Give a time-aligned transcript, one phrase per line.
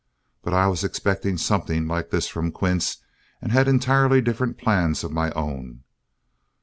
[0.41, 3.03] But I was expecting something like this from Quince,
[3.39, 5.83] and had entirely different plans of my own.